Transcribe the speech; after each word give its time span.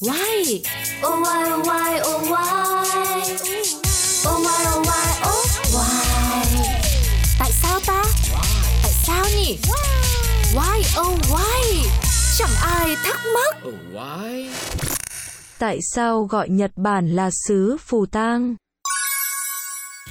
Why? 0.00 0.62
Oh 1.02 1.20
why 1.22 1.52
oh 1.52 1.66
why 1.66 2.00
oh 2.00 2.30
why 2.30 2.78
Oh 4.26 4.38
why 4.44 4.66
oh 4.74 4.86
why 4.86 5.08
oh 5.28 5.46
why 5.74 6.04
Tại 7.38 7.50
sao 7.62 7.80
ta? 7.86 8.04
Tại 8.82 8.92
sao 9.06 9.24
nhỉ? 9.36 9.58
Why 10.54 11.00
oh 11.00 11.18
why? 11.30 11.88
Chẳng 12.38 12.50
ai 12.62 12.96
thắc 13.04 13.20
mắc. 13.34 13.56
Oh, 13.68 13.74
why? 13.92 14.48
Tại 15.58 15.78
sao 15.82 16.24
gọi 16.24 16.48
Nhật 16.48 16.70
Bản 16.76 17.08
là 17.16 17.30
xứ 17.30 17.76
phù 17.86 18.06
tang? 18.06 18.54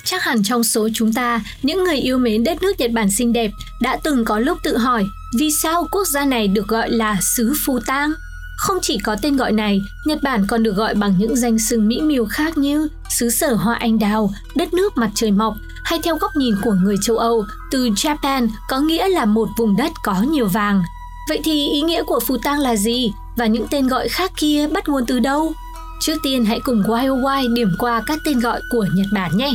Chắc 0.04 0.24
hẳn 0.24 0.44
trong 0.44 0.64
số 0.64 0.90
chúng 0.94 1.14
ta, 1.14 1.42
những 1.62 1.84
người 1.84 1.98
yêu 1.98 2.18
mến 2.18 2.44
đất 2.44 2.62
nước 2.62 2.74
Nhật 2.80 2.92
Bản 2.92 3.08
xinh 3.18 3.34
đẹp 3.34 3.52
đã 3.82 4.00
từng 4.04 4.26
có 4.26 4.40
lúc 4.40 4.58
tự 4.64 4.78
hỏi 4.78 5.06
vì 5.40 5.50
sao 5.64 5.88
quốc 5.92 6.08
gia 6.08 6.26
này 6.26 6.48
được 6.48 6.68
gọi 6.68 6.90
là 6.90 7.18
xứ 7.38 7.54
phù 7.66 7.80
tang? 7.86 8.12
Không 8.58 8.78
chỉ 8.82 8.98
có 8.98 9.16
tên 9.22 9.38
gọi 9.38 9.52
này, 9.52 9.82
Nhật 10.06 10.20
Bản 10.24 10.48
còn 10.48 10.64
được 10.64 10.72
gọi 10.72 10.96
bằng 10.96 11.16
những 11.18 11.36
danh 11.36 11.60
xưng 11.60 11.88
mỹ 11.88 12.02
miều 12.02 12.26
khác 12.26 12.58
như 12.58 12.88
xứ 13.10 13.30
sở 13.30 13.54
hoa 13.54 13.76
anh 13.76 14.00
đào, 14.00 14.34
đất 14.56 14.74
nước 14.74 14.98
mặt 14.98 15.10
trời 15.16 15.32
mọc, 15.32 15.56
hay 15.84 16.00
theo 16.04 16.18
góc 16.18 16.32
nhìn 16.36 16.56
của 16.64 16.74
người 16.74 16.96
châu 17.02 17.18
Âu, 17.18 17.46
từ 17.72 17.90
Japan 17.90 18.48
có 18.70 18.80
nghĩa 18.80 19.08
là 19.08 19.26
một 19.26 19.50
vùng 19.58 19.78
đất 19.78 19.92
có 20.04 20.22
nhiều 20.22 20.48
vàng. 20.48 20.84
Vậy 21.30 21.40
thì 21.44 21.70
ý 21.70 21.82
nghĩa 21.82 22.04
của 22.04 22.20
phù 22.20 22.38
tang 22.44 22.60
là 22.60 22.76
gì 22.76 23.12
và 23.38 23.46
những 23.46 23.68
tên 23.72 23.88
gọi 23.88 24.10
khác 24.10 24.32
kia 24.38 24.68
bắt 24.68 24.90
nguồn 24.90 25.06
từ 25.06 25.20
đâu? 25.20 25.54
Trước 26.00 26.16
tiên 26.24 26.46
hãy 26.46 26.60
cùng 26.60 26.84
YOY 26.84 27.48
điểm 27.56 27.76
qua 27.80 28.04
các 28.06 28.20
tên 28.26 28.40
gọi 28.40 28.62
của 28.72 28.86
Nhật 28.94 29.08
Bản 29.14 29.38
nhé. 29.38 29.54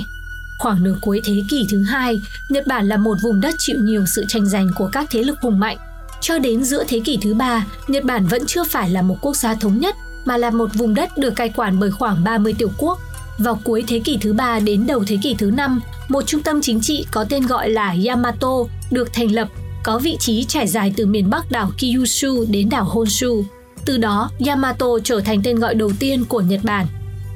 Khoảng 0.58 0.84
nửa 0.84 0.94
cuối 1.00 1.20
thế 1.24 1.42
kỷ 1.50 1.66
thứ 1.70 1.82
hai, 1.82 2.20
Nhật 2.48 2.66
Bản 2.66 2.88
là 2.88 2.96
một 2.96 3.14
vùng 3.22 3.40
đất 3.40 3.54
chịu 3.58 3.76
nhiều 3.80 4.04
sự 4.14 4.24
tranh 4.28 4.46
giành 4.46 4.68
của 4.76 4.88
các 4.92 5.06
thế 5.10 5.22
lực 5.22 5.38
hùng 5.40 5.60
mạnh. 5.60 5.78
Cho 6.22 6.38
đến 6.38 6.64
giữa 6.64 6.84
thế 6.88 7.00
kỷ 7.04 7.18
thứ 7.22 7.34
ba, 7.34 7.66
Nhật 7.88 8.04
Bản 8.04 8.26
vẫn 8.26 8.42
chưa 8.46 8.64
phải 8.64 8.90
là 8.90 9.02
một 9.02 9.16
quốc 9.20 9.36
gia 9.36 9.54
thống 9.54 9.78
nhất 9.78 9.96
mà 10.24 10.36
là 10.36 10.50
một 10.50 10.70
vùng 10.74 10.94
đất 10.94 11.18
được 11.18 11.30
cai 11.36 11.48
quản 11.48 11.80
bởi 11.80 11.90
khoảng 11.90 12.24
30 12.24 12.54
tiểu 12.58 12.70
quốc. 12.78 12.98
Vào 13.38 13.60
cuối 13.64 13.84
thế 13.88 13.98
kỷ 13.98 14.18
thứ 14.20 14.32
ba 14.32 14.60
đến 14.60 14.86
đầu 14.86 15.04
thế 15.06 15.18
kỷ 15.22 15.34
thứ 15.34 15.50
năm, 15.50 15.80
một 16.08 16.26
trung 16.26 16.42
tâm 16.42 16.60
chính 16.60 16.80
trị 16.80 17.06
có 17.10 17.24
tên 17.24 17.46
gọi 17.46 17.70
là 17.70 17.94
Yamato 18.06 18.52
được 18.90 19.12
thành 19.12 19.32
lập, 19.32 19.48
có 19.84 19.98
vị 19.98 20.16
trí 20.20 20.44
trải 20.44 20.68
dài 20.68 20.94
từ 20.96 21.06
miền 21.06 21.30
Bắc 21.30 21.50
đảo 21.50 21.70
Kyushu 21.78 22.44
đến 22.48 22.68
đảo 22.68 22.84
Honshu. 22.84 23.44
Từ 23.84 23.98
đó, 23.98 24.30
Yamato 24.46 24.86
trở 25.04 25.20
thành 25.20 25.40
tên 25.44 25.58
gọi 25.58 25.74
đầu 25.74 25.92
tiên 25.98 26.24
của 26.24 26.40
Nhật 26.40 26.60
Bản. 26.62 26.86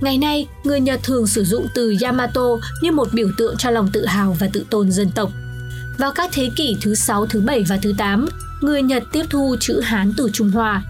Ngày 0.00 0.19
nay, 0.19 0.47
người 0.65 0.81
Nhật 0.81 1.00
thường 1.03 1.27
sử 1.27 1.45
dụng 1.45 1.67
từ 1.75 1.95
Yamato 2.00 2.47
như 2.83 2.93
một 2.93 3.09
biểu 3.12 3.28
tượng 3.39 3.56
cho 3.56 3.71
lòng 3.71 3.91
tự 3.93 4.06
hào 4.06 4.37
và 4.41 4.48
tự 4.53 4.67
tôn 4.71 4.93
dân 4.93 5.11
tộc. 5.15 5.31
Vào 5.98 6.12
các 6.12 6.30
thế 6.33 6.50
kỷ 6.56 6.77
thứ 6.83 6.94
6, 6.94 7.27
thứ 7.27 7.41
7 7.41 7.64
và 7.69 7.78
thứ 7.83 7.94
8, 7.98 8.28
người 8.61 8.83
Nhật 8.83 9.02
tiếp 9.12 9.27
thu 9.30 9.56
chữ 9.61 9.80
Hán 9.80 10.12
từ 10.16 10.30
Trung 10.33 10.50
Hoa. 10.50 10.83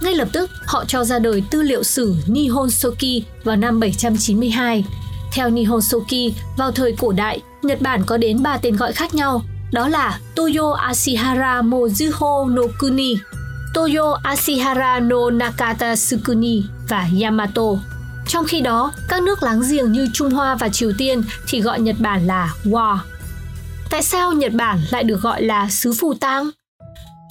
Ngay 0.00 0.14
lập 0.14 0.28
tức, 0.32 0.50
họ 0.66 0.84
cho 0.84 1.04
ra 1.04 1.18
đời 1.18 1.42
tư 1.50 1.62
liệu 1.62 1.82
sử 1.82 2.14
Nihon 2.26 2.70
Soki 2.70 3.22
vào 3.44 3.56
năm 3.56 3.80
792. 3.80 4.84
Theo 5.32 5.50
Nihon 5.50 5.80
Soki, 5.82 6.32
vào 6.56 6.72
thời 6.72 6.94
cổ 6.98 7.12
đại, 7.12 7.40
Nhật 7.62 7.80
Bản 7.80 8.02
có 8.06 8.16
đến 8.16 8.42
3 8.42 8.56
tên 8.56 8.76
gọi 8.76 8.92
khác 8.92 9.14
nhau, 9.14 9.42
đó 9.72 9.88
là 9.88 10.18
Toyo 10.34 10.72
asihara 10.72 11.62
Mozuho 11.62 12.54
no 12.54 12.62
Kuni, 12.80 13.16
Toyo 13.74 14.18
asihara 14.22 15.00
no 15.00 15.30
Nakata 15.30 15.96
Sukuni 15.96 16.62
và 16.88 17.08
Yamato. 17.22 17.62
Trong 18.26 18.44
khi 18.44 18.60
đó, 18.60 18.92
các 19.08 19.22
nước 19.22 19.42
láng 19.42 19.62
giềng 19.70 19.92
như 19.92 20.08
Trung 20.12 20.30
Hoa 20.30 20.54
và 20.54 20.68
Triều 20.68 20.92
Tiên 20.98 21.22
thì 21.46 21.60
gọi 21.60 21.80
Nhật 21.80 21.96
Bản 21.98 22.26
là 22.26 22.54
Wa. 22.64 22.98
Tại 23.94 24.02
sao 24.02 24.32
Nhật 24.32 24.52
Bản 24.52 24.80
lại 24.90 25.04
được 25.04 25.20
gọi 25.22 25.42
là 25.42 25.68
xứ 25.70 25.92
phù 26.00 26.14
tang? 26.14 26.50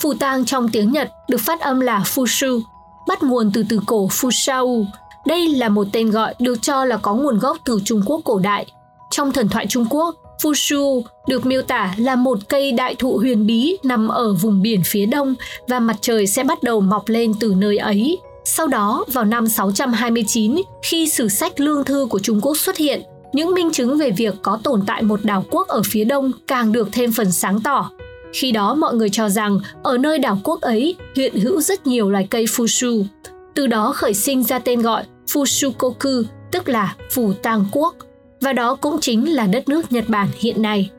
Phù 0.02 0.14
tang 0.14 0.46
trong 0.46 0.70
tiếng 0.70 0.92
Nhật 0.92 1.10
được 1.30 1.38
phát 1.38 1.62
âm 1.62 1.80
là 1.80 2.00
Fushu, 2.00 2.62
bắt 3.08 3.24
nguồn 3.24 3.52
từ 3.54 3.64
từ 3.70 3.80
cổ 3.86 4.08
Fushau. 4.08 4.86
Đây 5.26 5.50
là 5.50 5.70
một 5.70 5.88
tên 5.92 6.12
gọi 6.12 6.36
được 6.40 6.62
cho 6.62 6.86
là 6.86 6.98
có 6.98 7.16
nguồn 7.16 7.40
gốc 7.40 7.58
từ 7.66 7.80
Trung 7.86 8.02
Quốc 8.06 8.22
cổ 8.26 8.40
đại. 8.40 8.66
Trong 9.12 9.32
thần 9.32 9.50
thoại 9.50 9.66
Trung 9.70 9.86
Quốc, 9.90 10.16
Fushu 10.44 11.02
được 11.28 11.46
miêu 11.46 11.62
tả 11.62 11.94
là 11.98 12.16
một 12.16 12.40
cây 12.50 12.72
đại 12.72 12.96
thụ 12.96 13.18
huyền 13.18 13.48
bí 13.48 13.78
nằm 13.84 14.08
ở 14.08 14.34
vùng 14.34 14.62
biển 14.62 14.82
phía 14.86 15.06
đông 15.06 15.36
và 15.68 15.80
mặt 15.80 15.96
trời 16.02 16.28
sẽ 16.28 16.44
bắt 16.44 16.64
đầu 16.64 16.82
mọc 16.82 17.10
lên 17.10 17.34
từ 17.40 17.54
nơi 17.58 17.78
ấy. 17.78 18.18
Sau 18.46 18.68
đó, 18.68 19.06
vào 19.14 19.26
năm 19.26 19.48
629, 19.48 20.56
khi 20.82 21.10
sử 21.10 21.28
sách 21.28 21.60
lương 21.60 21.84
thư 21.84 22.08
của 22.10 22.20
Trung 22.20 22.42
Quốc 22.42 22.58
xuất 22.58 22.78
hiện, 22.78 23.02
những 23.34 23.54
minh 23.54 23.72
chứng 23.72 23.98
về 23.98 24.12
việc 24.12 24.34
có 24.42 24.60
tồn 24.64 24.82
tại 24.88 25.02
một 25.02 25.20
đảo 25.24 25.46
quốc 25.50 25.68
ở 25.68 25.82
phía 25.86 26.04
đông 26.04 26.32
càng 26.48 26.72
được 26.72 26.90
thêm 26.92 27.12
phần 27.12 27.32
sáng 27.32 27.60
tỏ. 27.62 27.92
Khi 28.34 28.52
đó 28.52 28.76
mọi 28.76 28.96
người 28.96 29.10
cho 29.10 29.30
rằng 29.30 29.60
ở 29.84 29.98
nơi 29.98 30.20
đảo 30.20 30.40
quốc 30.44 30.62
ấy 30.62 30.96
hiện 31.16 31.36
hữu 31.36 31.62
rất 31.62 31.88
nhiều 31.88 32.10
loài 32.10 32.28
cây 32.30 32.46
Fushu. 32.46 33.06
Từ 33.54 33.68
đó 33.68 33.94
khởi 33.96 34.14
sinh 34.14 34.44
ra 34.44 34.60
tên 34.60 34.82
gọi 34.82 35.04
Fushukoku, 35.28 36.24
tức 36.52 36.70
là 36.70 36.96
phủ 37.12 37.34
Tang 37.34 37.66
Quốc. 37.72 37.96
Và 38.42 38.54
đó 38.54 38.76
cũng 38.76 38.98
chính 39.02 39.34
là 39.34 39.48
đất 39.48 39.70
nước 39.70 39.92
Nhật 39.92 40.10
Bản 40.10 40.28
hiện 40.40 40.62
nay. 40.62 40.90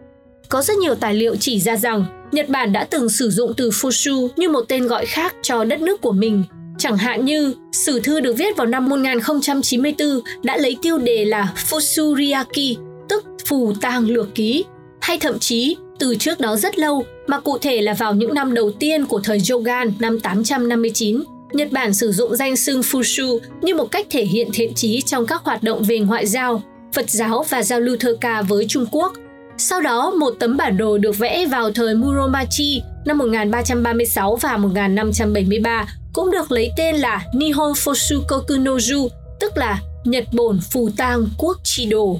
Có 0.49 0.63
rất 0.63 0.79
nhiều 0.79 0.95
tài 0.95 1.15
liệu 1.15 1.37
chỉ 1.37 1.61
ra 1.61 1.77
rằng 1.77 2.05
Nhật 2.33 2.49
Bản 2.49 2.73
đã 2.73 2.85
từng 2.85 3.09
sử 3.09 3.31
dụng 3.31 3.53
từ 3.57 3.71
Fushu 3.71 4.29
như 4.37 4.49
một 4.49 4.65
tên 4.69 4.87
gọi 4.87 5.07
khác 5.07 5.35
cho 5.43 5.65
đất 5.65 5.81
nước 5.81 6.01
của 6.01 6.13
mình. 6.13 6.45
Chẳng 6.85 6.97
hạn 6.97 7.25
như, 7.25 7.55
sử 7.73 8.01
thư 8.01 8.21
được 8.21 8.37
viết 8.37 8.57
vào 8.57 8.67
năm 8.67 8.89
1094 8.89 10.09
đã 10.43 10.57
lấy 10.57 10.77
tiêu 10.83 10.99
đề 10.99 11.25
là 11.25 11.55
Fusuriaki, 11.71 12.77
tức 13.09 13.25
Phù 13.47 13.73
Tang 13.81 14.09
Lược 14.09 14.35
Ký, 14.35 14.65
hay 15.01 15.19
thậm 15.19 15.39
chí 15.39 15.77
từ 15.99 16.15
trước 16.15 16.41
đó 16.41 16.57
rất 16.57 16.79
lâu, 16.79 17.05
mà 17.27 17.41
cụ 17.41 17.59
thể 17.59 17.81
là 17.81 17.95
vào 17.95 18.15
những 18.15 18.35
năm 18.35 18.55
đầu 18.55 18.71
tiên 18.71 19.07
của 19.07 19.21
thời 19.21 19.39
Jogan 19.39 19.93
năm 19.99 20.21
859, 20.21 21.23
Nhật 21.53 21.73
Bản 21.73 21.95
sử 21.95 22.13
dụng 22.13 22.37
danh 22.37 22.57
xưng 22.57 22.81
Fushu 22.81 23.39
như 23.63 23.75
một 23.75 23.91
cách 23.91 24.07
thể 24.11 24.25
hiện 24.25 24.49
thiện 24.53 24.75
chí 24.75 25.01
trong 25.01 25.27
các 25.27 25.43
hoạt 25.45 25.63
động 25.63 25.83
về 25.83 25.99
ngoại 25.99 26.27
giao, 26.27 26.63
Phật 26.93 27.11
giáo 27.11 27.45
và 27.49 27.63
giao 27.63 27.81
lưu 27.81 27.97
thơ 28.01 28.17
ca 28.21 28.43
với 28.43 28.67
Trung 28.69 28.87
Quốc. 28.91 29.13
Sau 29.57 29.81
đó, 29.81 30.11
một 30.11 30.35
tấm 30.41 30.57
bản 30.57 30.77
đồ 30.77 30.99
được 30.99 31.19
vẽ 31.19 31.47
vào 31.47 31.71
thời 31.71 31.95
Muromachi 31.95 32.83
năm 33.05 33.19
1336 33.19 34.37
và 34.37 34.57
1573 34.57 35.87
cũng 36.13 36.31
được 36.31 36.53
lấy 36.53 36.71
tên 36.77 36.97
là 36.97 37.25
Nihon 37.35 37.73
Fushu 37.73 38.21
noju, 38.47 39.09
tức 39.41 39.57
là 39.57 39.81
Nhật 40.05 40.25
Bổn 40.33 40.61
Phù 40.61 40.91
Tang 40.97 41.27
Quốc 41.39 41.59
Chi 41.63 41.87
Đồ. 41.87 42.19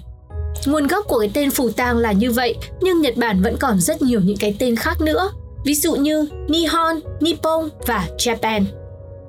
Nguồn 0.67 0.87
gốc 0.87 1.05
của 1.09 1.19
cái 1.19 1.31
tên 1.35 1.51
Phù 1.51 1.71
Tang 1.71 1.99
là 1.99 2.13
như 2.13 2.31
vậy, 2.31 2.55
nhưng 2.81 3.01
Nhật 3.01 3.17
Bản 3.17 3.43
vẫn 3.43 3.57
còn 3.61 3.81
rất 3.81 4.03
nhiều 4.03 4.21
những 4.21 4.37
cái 4.37 4.57
tên 4.59 4.77
khác 4.77 5.01
nữa, 5.01 5.31
ví 5.65 5.75
dụ 5.75 5.95
như 5.95 6.29
Nihon, 6.49 7.01
Nippon 7.21 7.69
và 7.87 8.09
Japan. 8.19 8.65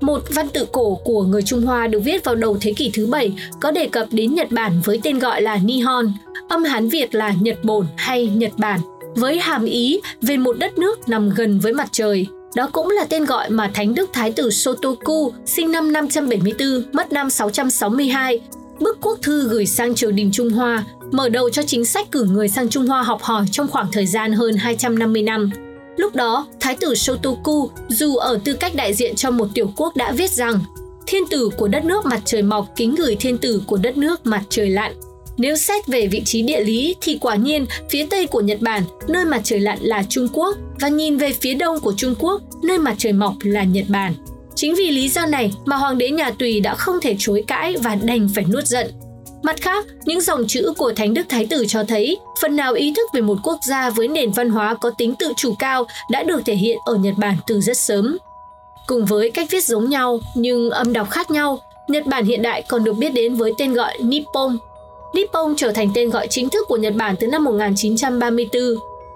Một 0.01 0.21
văn 0.29 0.49
tự 0.49 0.65
cổ 0.71 0.95
của 0.95 1.23
người 1.23 1.41
Trung 1.41 1.61
Hoa 1.61 1.87
được 1.87 1.99
viết 1.99 2.23
vào 2.23 2.35
đầu 2.35 2.57
thế 2.61 2.73
kỷ 2.77 2.91
thứ 2.93 3.07
bảy 3.07 3.33
có 3.61 3.71
đề 3.71 3.87
cập 3.87 4.07
đến 4.11 4.35
Nhật 4.35 4.51
Bản 4.51 4.81
với 4.83 4.99
tên 5.03 5.19
gọi 5.19 5.41
là 5.41 5.57
Nihon, 5.63 6.13
âm 6.49 6.63
Hán 6.63 6.89
Việt 6.89 7.15
là 7.15 7.33
Nhật 7.41 7.63
Bổn 7.63 7.87
hay 7.97 8.27
Nhật 8.27 8.51
Bản, 8.57 8.79
với 9.15 9.39
hàm 9.39 9.65
ý 9.65 9.99
về 10.21 10.37
một 10.37 10.57
đất 10.59 10.77
nước 10.77 11.09
nằm 11.09 11.29
gần 11.29 11.59
với 11.59 11.73
mặt 11.73 11.89
trời. 11.91 12.27
Đó 12.55 12.69
cũng 12.71 12.89
là 12.89 13.05
tên 13.05 13.25
gọi 13.25 13.49
mà 13.49 13.71
Thánh 13.73 13.95
Đức 13.95 14.09
Thái 14.13 14.31
tử 14.31 14.49
Sotoku 14.49 15.33
sinh 15.45 15.71
năm 15.71 15.93
574, 15.93 16.83
mất 16.91 17.13
năm 17.13 17.29
662, 17.29 18.39
bức 18.79 18.97
quốc 19.01 19.19
thư 19.21 19.47
gửi 19.47 19.65
sang 19.65 19.95
triều 19.95 20.11
đình 20.11 20.29
Trung 20.33 20.49
Hoa, 20.49 20.83
mở 21.11 21.29
đầu 21.29 21.49
cho 21.49 21.63
chính 21.63 21.85
sách 21.85 22.11
cử 22.11 22.23
người 22.23 22.49
sang 22.49 22.69
Trung 22.69 22.87
Hoa 22.87 23.03
học 23.03 23.21
hỏi 23.21 23.45
trong 23.51 23.67
khoảng 23.67 23.87
thời 23.91 24.05
gian 24.05 24.33
hơn 24.33 24.55
250 24.55 25.21
năm. 25.21 25.51
Lúc 25.97 26.15
đó, 26.15 26.47
Thái 26.59 26.77
tử 26.81 26.95
Shotoku 26.95 27.69
dù 27.87 28.15
ở 28.15 28.39
tư 28.45 28.53
cách 28.53 28.75
đại 28.75 28.93
diện 28.93 29.15
cho 29.15 29.31
một 29.31 29.47
tiểu 29.53 29.71
quốc 29.75 29.95
đã 29.95 30.11
viết 30.11 30.31
rằng 30.31 30.59
thiên 31.07 31.23
tử 31.27 31.49
của 31.57 31.67
đất 31.67 31.85
nước 31.85 32.05
mặt 32.05 32.21
trời 32.25 32.41
mọc 32.41 32.67
kính 32.75 32.95
gửi 32.95 33.15
thiên 33.19 33.37
tử 33.37 33.61
của 33.67 33.77
đất 33.77 33.97
nước 33.97 34.25
mặt 34.25 34.41
trời 34.49 34.69
lặn. 34.69 34.91
Nếu 35.37 35.55
xét 35.55 35.87
về 35.87 36.07
vị 36.07 36.21
trí 36.25 36.41
địa 36.41 36.63
lý 36.63 36.95
thì 37.01 37.17
quả 37.21 37.35
nhiên 37.35 37.65
phía 37.89 38.05
tây 38.05 38.27
của 38.27 38.41
Nhật 38.41 38.61
Bản, 38.61 38.83
nơi 39.07 39.25
mặt 39.25 39.41
trời 39.43 39.59
lặn 39.59 39.77
là 39.81 40.03
Trung 40.09 40.27
Quốc 40.33 40.57
và 40.79 40.87
nhìn 40.87 41.17
về 41.17 41.33
phía 41.33 41.53
đông 41.53 41.79
của 41.79 41.93
Trung 41.97 42.15
Quốc, 42.19 42.41
nơi 42.63 42.77
mặt 42.77 42.95
trời 42.97 43.13
mọc 43.13 43.33
là 43.41 43.63
Nhật 43.63 43.85
Bản. 43.89 44.13
Chính 44.55 44.75
vì 44.75 44.91
lý 44.91 45.09
do 45.09 45.25
này 45.25 45.51
mà 45.65 45.75
hoàng 45.75 45.97
đế 45.97 46.09
nhà 46.09 46.31
Tùy 46.31 46.59
đã 46.59 46.75
không 46.75 47.01
thể 47.01 47.15
chối 47.19 47.43
cãi 47.47 47.75
và 47.83 47.95
đành 47.95 48.29
phải 48.35 48.45
nuốt 48.53 48.65
giận. 48.65 48.91
Mặt 49.43 49.61
khác, 49.61 49.85
những 50.05 50.21
dòng 50.21 50.47
chữ 50.47 50.73
của 50.77 50.93
Thánh 50.93 51.13
Đức 51.13 51.25
Thái 51.29 51.45
Tử 51.45 51.65
cho 51.67 51.83
thấy 51.83 52.17
phần 52.41 52.55
nào 52.55 52.73
ý 52.73 52.93
thức 52.95 53.09
về 53.13 53.21
một 53.21 53.37
quốc 53.43 53.59
gia 53.67 53.89
với 53.89 54.07
nền 54.07 54.31
văn 54.31 54.49
hóa 54.49 54.73
có 54.73 54.91
tính 54.97 55.15
tự 55.19 55.33
chủ 55.37 55.55
cao 55.59 55.87
đã 56.11 56.23
được 56.23 56.41
thể 56.45 56.55
hiện 56.55 56.77
ở 56.85 56.95
Nhật 56.95 57.13
Bản 57.17 57.37
từ 57.47 57.61
rất 57.61 57.77
sớm. 57.77 58.17
Cùng 58.87 59.05
với 59.05 59.31
cách 59.31 59.47
viết 59.51 59.63
giống 59.63 59.89
nhau 59.89 60.19
nhưng 60.35 60.69
âm 60.69 60.93
đọc 60.93 61.09
khác 61.09 61.31
nhau, 61.31 61.59
Nhật 61.87 62.05
Bản 62.05 62.25
hiện 62.25 62.41
đại 62.41 62.63
còn 62.67 62.83
được 62.83 62.93
biết 62.93 63.13
đến 63.13 63.35
với 63.35 63.51
tên 63.57 63.73
gọi 63.73 63.97
Nippon. 63.99 64.57
Nippon 65.15 65.55
trở 65.55 65.71
thành 65.71 65.89
tên 65.93 66.09
gọi 66.09 66.27
chính 66.27 66.49
thức 66.49 66.65
của 66.67 66.77
Nhật 66.77 66.93
Bản 66.95 67.15
từ 67.19 67.27
năm 67.27 67.43
1934. 67.43 68.61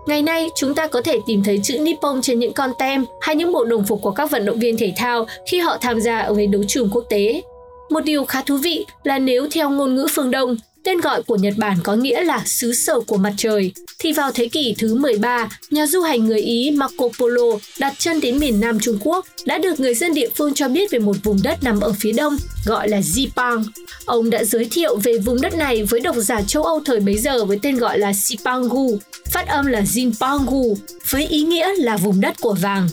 Ngày 0.08 0.22
nay, 0.22 0.50
chúng 0.56 0.76
ta 0.76 0.88
có 0.88 1.02
thể 1.02 1.20
tìm 1.26 1.44
thấy 1.44 1.60
chữ 1.64 1.78
Nippon 1.80 2.22
trên 2.22 2.40
những 2.40 2.54
con 2.54 2.72
tem 2.80 3.06
hay 3.22 3.36
những 3.36 3.52
bộ 3.52 3.66
đồng 3.66 3.86
phục 3.86 4.02
của 4.02 4.12
các 4.12 4.32
vận 4.32 4.46
động 4.46 4.60
viên 4.60 4.78
thể 4.78 4.94
thao 4.98 5.26
khi 5.46 5.60
họ 5.60 5.78
tham 5.82 6.02
gia 6.02 6.20
ở 6.20 6.34
với 6.34 6.48
đấu 6.48 6.62
trường 6.68 6.90
quốc 6.92 7.06
tế. 7.10 7.42
Một 7.90 8.00
điều 8.00 8.26
khá 8.26 8.42
thú 8.42 8.58
vị 8.58 8.86
là 9.04 9.20
nếu 9.20 9.48
theo 9.52 9.70
ngôn 9.70 9.96
ngữ 9.96 10.08
phương 10.16 10.32
Đông, 10.32 10.58
tên 10.84 11.02
gọi 11.02 11.24
của 11.24 11.36
Nhật 11.36 11.54
Bản 11.58 11.78
có 11.84 11.96
nghĩa 11.96 12.24
là 12.24 12.44
xứ 12.46 12.74
sở 12.74 13.00
của 13.00 13.18
mặt 13.18 13.34
trời, 13.38 13.72
thì 14.00 14.14
vào 14.14 14.32
thế 14.32 14.48
kỷ 14.48 14.76
thứ 14.78 14.96
13, 14.96 15.50
nhà 15.72 15.88
du 15.88 16.02
hành 16.02 16.26
người 16.26 16.40
Ý 16.40 16.72
Marco 16.72 17.08
Polo 17.20 17.60
đặt 17.80 17.94
chân 17.98 18.20
đến 18.20 18.40
miền 18.40 18.60
Nam 18.60 18.80
Trung 18.80 18.98
Quốc 19.02 19.26
đã 19.46 19.58
được 19.58 19.80
người 19.80 19.96
dân 19.96 20.14
địa 20.14 20.30
phương 20.36 20.54
cho 20.54 20.68
biết 20.68 20.92
về 20.92 21.00
một 21.00 21.16
vùng 21.24 21.40
đất 21.44 21.64
nằm 21.64 21.80
ở 21.80 21.94
phía 22.00 22.12
đông 22.12 22.38
gọi 22.66 22.90
là 22.90 23.00
Zipang. 23.00 23.64
Ông 24.06 24.30
đã 24.30 24.44
giới 24.44 24.66
thiệu 24.72 24.98
về 24.98 25.18
vùng 25.18 25.42
đất 25.42 25.56
này 25.56 25.84
với 25.84 26.00
độc 26.00 26.16
giả 26.16 26.42
châu 26.42 26.64
Âu 26.64 26.82
thời 26.86 27.00
bấy 27.00 27.18
giờ 27.18 27.46
với 27.46 27.60
tên 27.62 27.78
gọi 27.78 28.00
là 28.00 28.14
Sipangu, 28.14 28.98
phát 29.32 29.48
âm 29.48 29.66
là 29.66 29.82
Jinpangu, 29.82 30.76
với 31.10 31.28
ý 31.28 31.42
nghĩa 31.42 31.74
là 31.78 31.98
vùng 31.98 32.22
đất 32.22 32.42
của 32.42 32.54
vàng. 32.54 32.88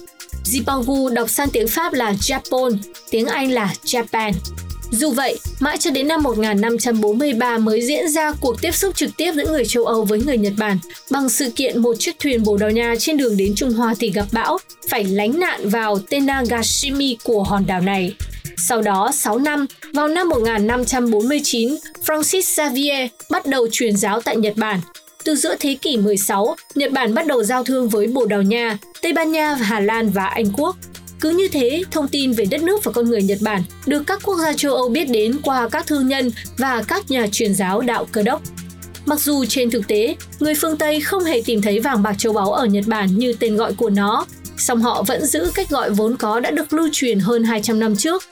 Zipangu 0.44 1.14
đọc 1.14 1.30
sang 1.30 1.50
tiếng 1.50 1.68
Pháp 1.68 1.92
là 1.92 2.12
Japon, 2.12 2.76
tiếng 3.10 3.26
Anh 3.26 3.52
là 3.52 3.74
Japan. 3.84 4.32
Dù 4.90 5.10
vậy, 5.10 5.38
mãi 5.60 5.78
cho 5.78 5.90
đến 5.90 6.08
năm 6.08 6.22
1543 6.22 7.58
mới 7.58 7.82
diễn 7.82 8.08
ra 8.08 8.32
cuộc 8.40 8.62
tiếp 8.62 8.74
xúc 8.74 8.96
trực 8.96 9.10
tiếp 9.16 9.32
giữa 9.36 9.46
người 9.46 9.64
châu 9.64 9.84
Âu 9.84 10.04
với 10.04 10.20
người 10.26 10.38
Nhật 10.38 10.52
Bản 10.58 10.78
bằng 11.10 11.28
sự 11.28 11.50
kiện 11.56 11.82
một 11.82 11.94
chiếc 11.98 12.18
thuyền 12.18 12.42
Bồ 12.44 12.56
Đào 12.56 12.70
Nha 12.70 12.94
trên 12.98 13.16
đường 13.16 13.36
đến 13.36 13.54
Trung 13.56 13.72
Hoa 13.72 13.94
thì 13.98 14.10
gặp 14.10 14.26
bão, 14.32 14.58
phải 14.88 15.04
lánh 15.04 15.40
nạn 15.40 15.68
vào 15.68 15.98
Tenagashimi 15.98 17.16
của 17.22 17.42
hòn 17.42 17.66
đảo 17.66 17.80
này. 17.80 18.14
Sau 18.56 18.82
đó 18.82 19.10
6 19.14 19.38
năm, 19.38 19.66
vào 19.94 20.08
năm 20.08 20.28
1549, 20.28 21.76
Francis 22.06 22.40
Xavier 22.40 23.10
bắt 23.30 23.46
đầu 23.46 23.68
truyền 23.72 23.96
giáo 23.96 24.20
tại 24.20 24.36
Nhật 24.36 24.56
Bản. 24.56 24.80
Từ 25.24 25.36
giữa 25.36 25.56
thế 25.60 25.76
kỷ 25.82 25.96
16, 25.96 26.56
Nhật 26.74 26.92
Bản 26.92 27.14
bắt 27.14 27.26
đầu 27.26 27.44
giao 27.44 27.64
thương 27.64 27.88
với 27.88 28.06
Bồ 28.06 28.26
Đào 28.26 28.42
Nha, 28.42 28.78
Tây 29.02 29.12
Ban 29.12 29.32
Nha, 29.32 29.54
Hà 29.54 29.80
Lan 29.80 30.10
và 30.10 30.26
Anh 30.26 30.46
Quốc. 30.56 30.76
Cứ 31.20 31.30
như 31.30 31.48
thế, 31.48 31.82
thông 31.90 32.08
tin 32.08 32.32
về 32.32 32.44
đất 32.44 32.62
nước 32.62 32.84
và 32.84 32.92
con 32.92 33.08
người 33.08 33.22
Nhật 33.22 33.38
Bản 33.40 33.62
được 33.86 34.02
các 34.06 34.22
quốc 34.22 34.36
gia 34.38 34.52
châu 34.52 34.74
Âu 34.74 34.88
biết 34.88 35.08
đến 35.10 35.38
qua 35.42 35.68
các 35.68 35.86
thương 35.86 36.08
nhân 36.08 36.30
và 36.58 36.82
các 36.88 37.10
nhà 37.10 37.26
truyền 37.32 37.54
giáo 37.54 37.80
đạo 37.80 38.06
cơ 38.12 38.22
đốc. 38.22 38.42
Mặc 39.06 39.20
dù 39.20 39.44
trên 39.44 39.70
thực 39.70 39.88
tế, 39.88 40.16
người 40.40 40.54
phương 40.54 40.76
Tây 40.76 41.00
không 41.00 41.24
hề 41.24 41.42
tìm 41.44 41.62
thấy 41.62 41.80
vàng 41.80 42.02
bạc 42.02 42.14
châu 42.18 42.32
báu 42.32 42.52
ở 42.52 42.66
Nhật 42.66 42.84
Bản 42.86 43.18
như 43.18 43.32
tên 43.32 43.56
gọi 43.56 43.72
của 43.74 43.90
nó, 43.90 44.26
song 44.58 44.82
họ 44.82 45.02
vẫn 45.02 45.26
giữ 45.26 45.50
cách 45.54 45.70
gọi 45.70 45.90
vốn 45.90 46.16
có 46.16 46.40
đã 46.40 46.50
được 46.50 46.72
lưu 46.72 46.88
truyền 46.92 47.20
hơn 47.20 47.44
200 47.44 47.80
năm 47.80 47.96
trước. 47.96 48.22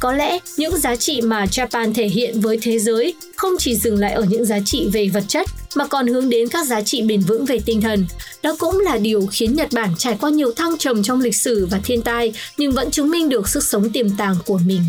Có 0.00 0.12
lẽ 0.12 0.38
những 0.56 0.78
giá 0.78 0.96
trị 0.96 1.20
mà 1.20 1.44
Japan 1.44 1.94
thể 1.94 2.06
hiện 2.06 2.40
với 2.40 2.58
thế 2.62 2.78
giới 2.78 3.14
không 3.36 3.52
chỉ 3.58 3.76
dừng 3.76 4.00
lại 4.00 4.12
ở 4.12 4.24
những 4.28 4.44
giá 4.44 4.58
trị 4.64 4.88
về 4.92 5.08
vật 5.08 5.24
chất 5.28 5.48
mà 5.76 5.86
còn 5.86 6.06
hướng 6.06 6.28
đến 6.28 6.48
các 6.48 6.66
giá 6.66 6.82
trị 6.82 7.02
bền 7.02 7.20
vững 7.20 7.44
về 7.44 7.58
tinh 7.66 7.80
thần. 7.80 8.06
Đó 8.42 8.56
cũng 8.58 8.78
là 8.78 8.98
điều 8.98 9.26
khiến 9.30 9.54
Nhật 9.54 9.68
Bản 9.72 9.94
trải 9.98 10.16
qua 10.20 10.30
nhiều 10.30 10.52
thăng 10.52 10.78
trầm 10.78 11.02
trong 11.02 11.20
lịch 11.20 11.36
sử 11.36 11.66
và 11.70 11.80
thiên 11.84 12.02
tai, 12.02 12.32
nhưng 12.56 12.72
vẫn 12.72 12.90
chứng 12.90 13.10
minh 13.10 13.28
được 13.28 13.48
sức 13.48 13.64
sống 13.64 13.90
tiềm 13.90 14.10
tàng 14.16 14.36
của 14.46 14.58
mình. 14.66 14.82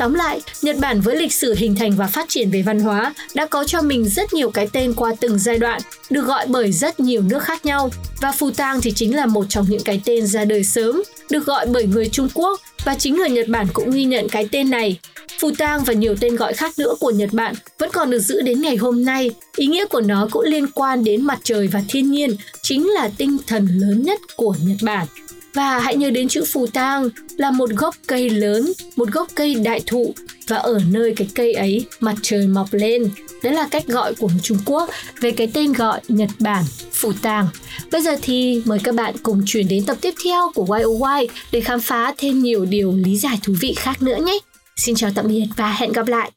Tóm 0.00 0.14
lại, 0.14 0.40
Nhật 0.62 0.76
Bản 0.80 1.00
với 1.00 1.16
lịch 1.16 1.32
sử 1.32 1.54
hình 1.54 1.74
thành 1.74 1.96
và 1.96 2.06
phát 2.06 2.28
triển 2.28 2.50
về 2.50 2.62
văn 2.62 2.78
hóa 2.78 3.14
đã 3.34 3.46
có 3.46 3.64
cho 3.64 3.82
mình 3.82 4.08
rất 4.08 4.34
nhiều 4.34 4.50
cái 4.50 4.68
tên 4.72 4.94
qua 4.94 5.14
từng 5.20 5.38
giai 5.38 5.58
đoạn, 5.58 5.80
được 6.10 6.26
gọi 6.26 6.46
bởi 6.48 6.72
rất 6.72 7.00
nhiều 7.00 7.22
nước 7.22 7.42
khác 7.42 7.66
nhau. 7.66 7.90
Và 8.20 8.32
Phù 8.32 8.50
Tang 8.50 8.80
thì 8.80 8.92
chính 8.92 9.16
là 9.16 9.26
một 9.26 9.46
trong 9.48 9.66
những 9.68 9.82
cái 9.84 10.00
tên 10.04 10.26
ra 10.26 10.44
đời 10.44 10.64
sớm, 10.64 11.02
được 11.30 11.46
gọi 11.46 11.66
bởi 11.66 11.86
người 11.86 12.08
Trung 12.08 12.28
Quốc 12.34 12.60
và 12.84 12.94
chính 12.94 13.16
người 13.16 13.30
Nhật 13.30 13.48
Bản 13.48 13.66
cũng 13.72 13.90
ghi 13.90 14.04
nhận 14.04 14.28
cái 14.28 14.48
tên 14.52 14.70
này. 14.70 14.98
Phù 15.40 15.50
tang 15.58 15.84
và 15.84 15.92
nhiều 15.92 16.14
tên 16.20 16.36
gọi 16.36 16.52
khác 16.52 16.78
nữa 16.78 16.94
của 17.00 17.10
Nhật 17.10 17.30
Bản 17.32 17.54
vẫn 17.78 17.90
còn 17.92 18.10
được 18.10 18.20
giữ 18.20 18.42
đến 18.42 18.62
ngày 18.62 18.76
hôm 18.76 19.04
nay. 19.04 19.30
Ý 19.56 19.66
nghĩa 19.66 19.86
của 19.86 20.00
nó 20.00 20.28
cũng 20.30 20.44
liên 20.44 20.66
quan 20.74 21.04
đến 21.04 21.22
mặt 21.22 21.38
trời 21.42 21.66
và 21.66 21.82
thiên 21.88 22.10
nhiên, 22.10 22.36
chính 22.62 22.90
là 22.90 23.10
tinh 23.16 23.36
thần 23.46 23.68
lớn 23.80 24.02
nhất 24.02 24.20
của 24.36 24.54
Nhật 24.64 24.78
Bản. 24.82 25.06
Và 25.54 25.78
hãy 25.78 25.96
nhớ 25.96 26.10
đến 26.10 26.28
chữ 26.28 26.44
phù 26.52 26.66
tang 26.66 27.08
là 27.36 27.50
một 27.50 27.70
gốc 27.70 27.94
cây 28.06 28.30
lớn, 28.30 28.72
một 28.96 29.08
gốc 29.12 29.28
cây 29.34 29.54
đại 29.54 29.80
thụ 29.86 30.14
và 30.48 30.56
ở 30.56 30.80
nơi 30.90 31.14
cái 31.16 31.28
cây 31.34 31.52
ấy 31.52 31.84
mặt 32.00 32.14
trời 32.22 32.46
mọc 32.46 32.68
lên. 32.72 33.10
Đấy 33.42 33.52
là 33.52 33.68
cách 33.70 33.86
gọi 33.86 34.14
của 34.14 34.30
Trung 34.42 34.58
Quốc 34.64 34.90
về 35.20 35.30
cái 35.30 35.50
tên 35.54 35.72
gọi 35.72 36.00
Nhật 36.08 36.30
Bản 36.38 36.64
phù 36.92 37.12
tang. 37.22 37.48
Bây 37.92 38.02
giờ 38.02 38.16
thì 38.22 38.62
mời 38.64 38.78
các 38.84 38.94
bạn 38.94 39.14
cùng 39.22 39.42
chuyển 39.46 39.68
đến 39.68 39.86
tập 39.86 39.96
tiếp 40.00 40.14
theo 40.24 40.50
của 40.54 40.64
YOY 40.64 41.28
để 41.52 41.60
khám 41.60 41.80
phá 41.80 42.14
thêm 42.18 42.42
nhiều 42.42 42.64
điều 42.64 42.92
lý 42.92 43.16
giải 43.16 43.38
thú 43.42 43.52
vị 43.60 43.74
khác 43.78 44.02
nữa 44.02 44.16
nhé. 44.26 44.38
Xin 44.76 44.94
chào 44.94 45.10
tạm 45.14 45.28
biệt 45.28 45.46
và 45.56 45.72
hẹn 45.72 45.92
gặp 45.92 46.06
lại. 46.06 46.30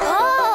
Oh! 0.00 0.52